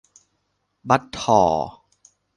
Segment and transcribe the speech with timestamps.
[0.87, 1.41] ปั๊ดธ่อ